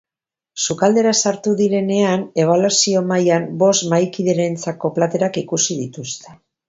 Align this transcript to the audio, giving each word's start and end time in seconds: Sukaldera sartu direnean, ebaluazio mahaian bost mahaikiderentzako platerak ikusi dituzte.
Sukaldera 0.67 1.11
sartu 1.25 1.51
direnean, 1.59 2.23
ebaluazio 2.45 3.03
mahaian 3.11 3.45
bost 3.65 3.85
mahaikiderentzako 3.93 4.93
platerak 4.97 5.39
ikusi 5.43 5.79
dituzte. 5.85 6.35